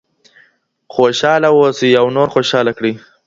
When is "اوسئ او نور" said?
1.53-2.27